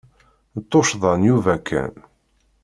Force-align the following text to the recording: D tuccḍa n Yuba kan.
D 0.61 0.63
tuccḍa 0.71 1.13
n 1.19 1.21
Yuba 1.27 1.55
kan. 1.67 1.93